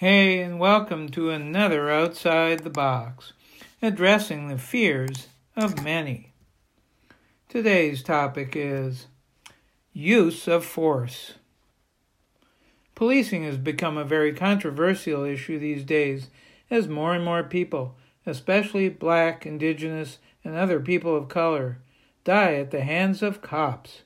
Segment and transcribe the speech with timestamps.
[0.00, 3.34] Hey, and welcome to another Outside the Box,
[3.82, 6.32] addressing the fears of many.
[7.50, 9.08] Today's topic is
[9.92, 11.34] use of force.
[12.94, 16.28] Policing has become a very controversial issue these days
[16.70, 21.76] as more and more people, especially black, indigenous, and other people of color,
[22.24, 24.00] die at the hands of cops.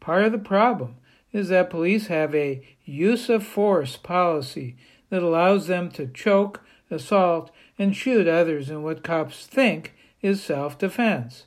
[0.00, 0.96] Part of the problem
[1.32, 4.76] is that police have a use of force policy
[5.10, 10.78] that allows them to choke, assault, and shoot others in what cops think is self
[10.78, 11.46] defense.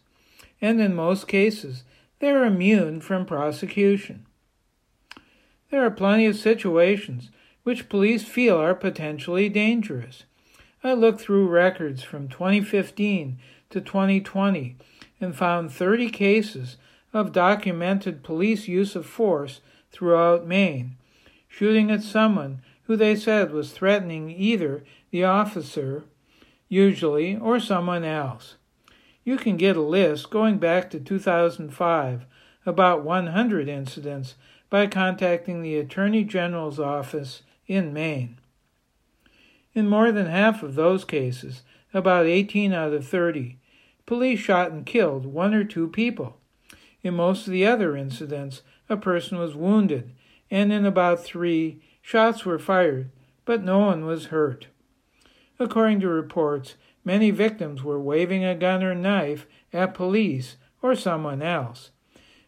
[0.62, 1.84] And in most cases,
[2.20, 4.26] they're immune from prosecution.
[5.72, 7.32] There are plenty of situations
[7.64, 10.26] which police feel are potentially dangerous.
[10.84, 13.38] I looked through records from 2015
[13.70, 14.76] to 2020
[15.20, 16.78] and found 30 cases
[17.14, 19.62] of documented police use of force
[19.92, 20.98] throughout Maine,
[21.48, 26.04] shooting at someone who they said was threatening either the officer,
[26.68, 28.56] usually, or someone else.
[29.24, 32.26] You can get a list going back to 2005,
[32.66, 34.36] about 100 incidents,
[34.70, 38.40] by contacting the Attorney General's office in Maine.
[39.74, 41.62] In more than half of those cases,
[41.94, 43.58] about 18 out of 30,
[44.06, 46.41] police shot and killed one or two people.
[47.04, 50.14] In most of the other incidents, a person was wounded,
[50.50, 53.10] and in about three, shots were fired,
[53.46, 54.68] but no one was hurt.
[55.60, 61.42] According to reports, many victims were waving a gun or knife at police or someone
[61.42, 61.92] else.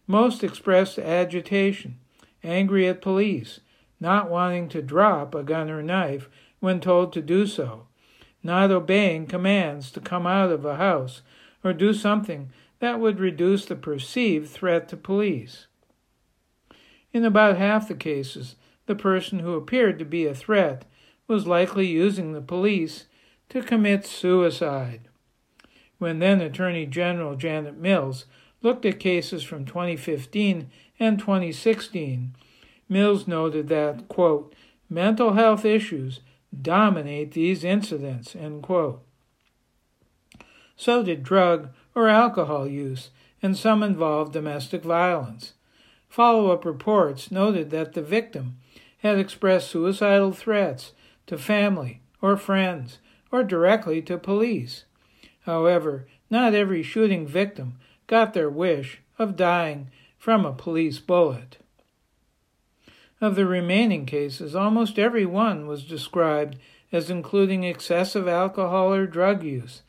[0.06, 2.00] Most expressed agitation,
[2.44, 3.59] angry at police,
[4.00, 7.88] not wanting to drop a gun or knife when told to do so,
[8.44, 11.22] not obeying commands to come out of a house
[11.64, 12.52] or do something
[12.84, 15.68] that would reduce the perceived threat to police.
[17.14, 18.58] In about half the cases,
[18.88, 20.84] the person who appeared to be a threat
[21.26, 23.06] was likely using the police
[23.48, 25.08] to commit suicide.
[25.98, 28.26] When then Attorney General Janet Mills
[28.62, 30.70] looked at cases from 2015
[31.00, 32.36] and 2016,
[32.90, 34.54] Mills noted that, quote,
[34.90, 36.20] mental health issues
[36.62, 39.02] dominate these incidents, end quote.
[40.76, 43.09] So did drug or alcohol use,
[43.42, 45.54] and some involved domestic violence.
[46.09, 48.58] Follow up reports noted that the victim
[49.00, 50.94] had expressed suicidal threats
[51.28, 53.00] to family or friends
[53.32, 54.86] or directly to police.
[55.42, 61.58] However, not every shooting victim got their wish of dying from a police bullet.
[63.20, 66.58] Of the remaining cases, almost every one was described
[66.92, 69.82] as including excessive alcohol or drug use,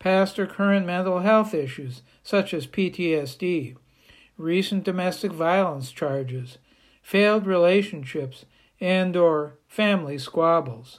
[0.00, 3.76] past or current mental health issues such as PTSD,
[4.36, 6.58] recent domestic violence charges,
[7.02, 8.44] failed relationships,
[8.80, 10.98] and or family squabbles.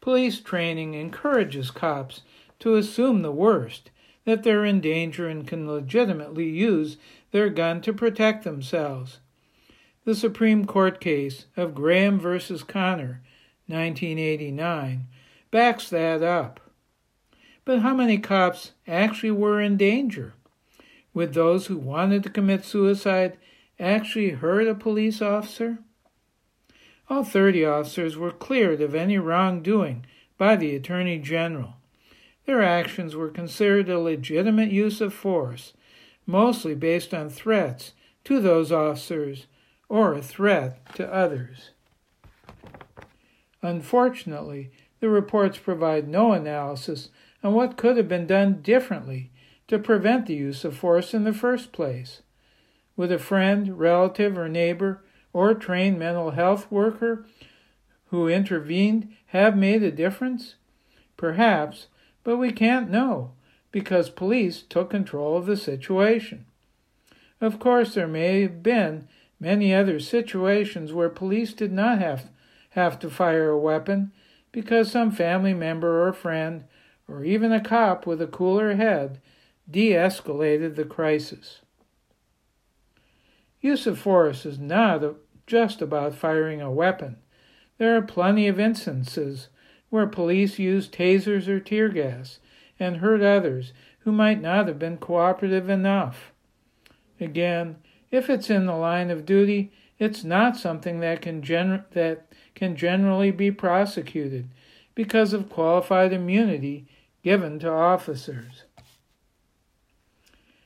[0.00, 2.22] Police training encourages cops
[2.60, 3.90] to assume the worst,
[4.24, 6.98] that they're in danger and can legitimately use
[7.30, 9.20] their gun to protect themselves.
[10.04, 12.38] The Supreme Court case of Graham v.
[12.66, 13.22] Connor,
[13.66, 15.06] 1989,
[15.50, 16.67] backs that up.
[17.68, 20.32] But how many cops actually were in danger?
[21.12, 23.36] Would those who wanted to commit suicide
[23.78, 25.76] actually hurt a police officer?
[27.10, 30.06] All 30 officers were cleared of any wrongdoing
[30.38, 31.74] by the Attorney General.
[32.46, 35.74] Their actions were considered a legitimate use of force,
[36.24, 37.92] mostly based on threats
[38.24, 39.46] to those officers
[39.90, 41.72] or a threat to others.
[43.60, 44.70] Unfortunately,
[45.00, 47.10] the reports provide no analysis
[47.42, 49.30] on what could have been done differently
[49.68, 52.22] to prevent the use of force in the first place.
[52.96, 57.26] Would a friend, relative, or neighbor or trained mental health worker
[58.06, 60.56] who intervened have made a difference?
[61.16, 61.86] Perhaps,
[62.24, 63.32] but we can't know
[63.70, 66.46] because police took control of the situation.
[67.40, 69.06] Of course, there may have been
[69.38, 72.30] many other situations where police did not have,
[72.70, 74.12] have to fire a weapon
[74.58, 76.64] because some family member or friend
[77.06, 79.20] or even a cop with a cooler head
[79.70, 81.60] de escalated the crisis.
[83.60, 85.04] Use of force is not
[85.46, 87.18] just about firing a weapon.
[87.78, 89.48] There are plenty of instances
[89.90, 92.40] where police use tasers or tear gas
[92.80, 96.32] and hurt others who might not have been cooperative enough.
[97.20, 97.76] Again,
[98.10, 102.76] if it's in the line of duty, it's not something that can, gen- that can
[102.76, 104.48] generally be prosecuted
[104.94, 106.86] because of qualified immunity
[107.22, 108.64] given to officers.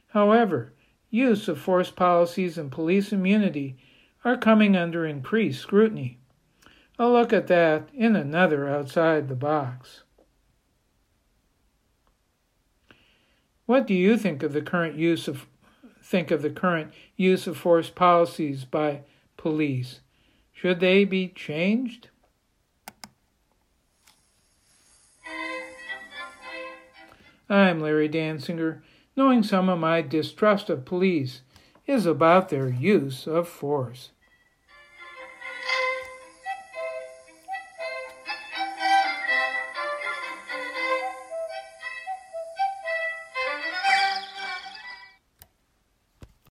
[0.08, 0.72] However,
[1.10, 3.76] use of force policies and police immunity
[4.24, 6.18] are coming under increased scrutiny.
[6.98, 10.02] A look at that in another outside the box.
[13.66, 15.46] What do you think of the current use of
[16.02, 19.00] think of the current use of force policies by
[19.36, 20.00] police?
[20.52, 22.08] Should they be changed?
[27.48, 28.80] I'm Larry Dansinger.
[29.16, 31.42] Knowing some of my distrust of police
[31.86, 34.10] is about their use of force.